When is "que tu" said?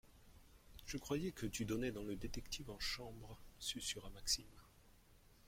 1.31-1.63